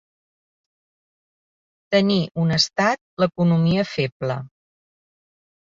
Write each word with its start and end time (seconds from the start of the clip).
Tenir, 1.95 2.17
un 2.45 2.55
estat, 2.57 2.99
l'economia 3.25 3.87
feble. 3.93 4.43